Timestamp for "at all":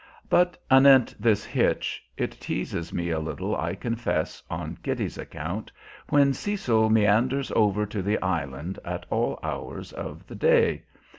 8.83-9.37